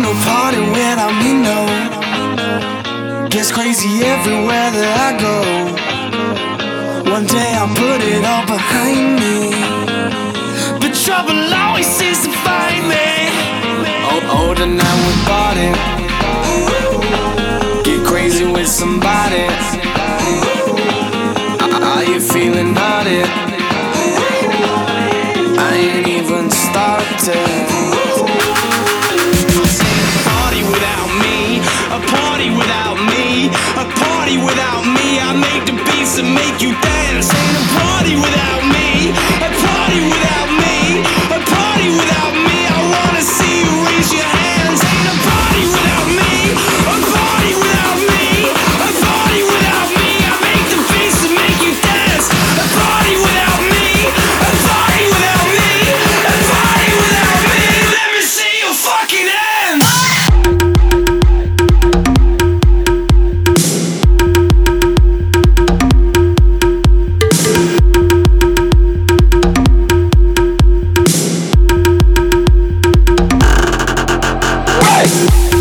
ain't 0.00 0.08
no 0.08 0.12
party 0.24 0.60
when 0.60 0.98
I'm 0.98 1.20
in 1.30 1.42
no. 1.42 1.58
Gets 3.28 3.52
crazy 3.52 4.02
everywhere 4.04 4.70
that 4.76 4.96
I 5.08 5.10
go. 5.26 5.36
One 7.10 7.26
day 7.26 7.52
I'll 7.58 7.74
put 7.74 8.00
it 8.02 8.24
all 8.24 8.46
behind 8.46 9.20
me. 9.22 9.52
But 10.80 10.92
trouble 11.04 11.40
always 11.54 11.86
seems 11.86 12.20
to 12.24 12.30
find 12.46 12.82
me. 12.88 13.08
Oh, 14.08 14.20
oh 14.32 14.48
older 14.48 14.66
now 14.66 14.94
we're 15.04 15.22
partying. 15.28 15.76
Get 17.84 18.00
crazy 18.06 18.44
with 18.44 18.68
somebody. 18.68 19.46
Are 21.82 22.04
you 22.04 22.20
feeling 22.20 22.74
high? 22.74 22.89
to 36.20 36.34
make 36.34 36.60
you 36.60 36.89
Peace. 75.10 75.59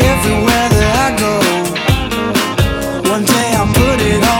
everywhere 0.00 0.68
that 0.76 0.94
I 1.06 1.08
go. 1.22 3.10
One 3.10 3.24
day 3.24 3.48
I'll 3.54 3.72
put 3.72 4.00
it 4.00 4.22
on. 4.24 4.35